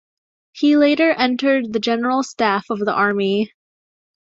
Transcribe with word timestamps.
He 0.53 0.77
later 0.77 1.11
entered 1.11 1.71
the 1.73 1.79
General 1.79 2.23
Staff 2.23 2.71
of 2.71 2.79
the 2.79 2.91
Army. 2.91 3.53